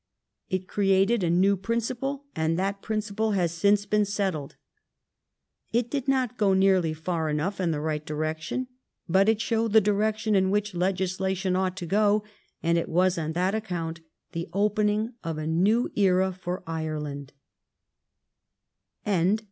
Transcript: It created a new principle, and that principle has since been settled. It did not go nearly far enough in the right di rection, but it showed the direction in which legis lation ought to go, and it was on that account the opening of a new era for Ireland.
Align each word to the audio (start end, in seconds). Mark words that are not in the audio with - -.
It 0.49 0.67
created 0.67 1.23
a 1.23 1.29
new 1.29 1.55
principle, 1.55 2.23
and 2.35 2.57
that 2.57 2.81
principle 2.81 3.33
has 3.33 3.51
since 3.51 3.85
been 3.85 4.03
settled. 4.03 4.55
It 5.73 5.91
did 5.91 6.07
not 6.07 6.39
go 6.39 6.55
nearly 6.55 6.91
far 6.91 7.29
enough 7.29 7.61
in 7.61 7.69
the 7.69 7.79
right 7.79 8.03
di 8.03 8.15
rection, 8.15 8.65
but 9.07 9.29
it 9.29 9.39
showed 9.39 9.73
the 9.73 9.79
direction 9.79 10.33
in 10.33 10.49
which 10.49 10.73
legis 10.73 11.19
lation 11.19 11.55
ought 11.55 11.77
to 11.77 11.85
go, 11.85 12.23
and 12.63 12.79
it 12.79 12.89
was 12.89 13.19
on 13.19 13.33
that 13.33 13.53
account 13.53 13.99
the 14.31 14.49
opening 14.53 15.13
of 15.23 15.37
a 15.37 15.45
new 15.45 15.91
era 15.95 16.31
for 16.31 16.63
Ireland. 16.65 17.33